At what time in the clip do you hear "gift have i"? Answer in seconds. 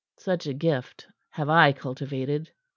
0.55-1.73